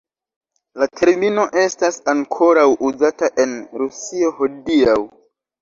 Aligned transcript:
La 0.83 0.87
termino 1.01 1.43
estas 1.63 2.01
ankoraŭ 2.15 2.65
uzata 2.89 3.29
en 3.45 3.55
Rusio 3.83 4.35
hodiaŭ. 4.41 5.01